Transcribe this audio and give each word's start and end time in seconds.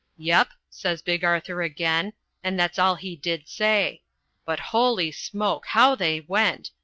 'Yep,' 0.17 0.53
says 0.67 1.03
Big 1.03 1.23
Arthur 1.23 1.61
again, 1.61 2.13
and 2.43 2.59
that's 2.59 2.79
all 2.79 2.95
he 2.95 3.15
did 3.15 3.47
say; 3.47 4.01
but, 4.45 4.59
holy 4.73 5.11
smoke! 5.11 5.67
how 5.67 5.93
they 5.93 6.21
went! 6.21 6.71